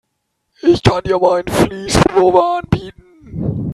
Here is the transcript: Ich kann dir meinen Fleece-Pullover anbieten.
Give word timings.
Ich 0.63 0.81
kann 0.81 1.03
dir 1.03 1.19
meinen 1.19 1.45
Fleece-Pullover 1.47 2.61
anbieten. 2.63 3.69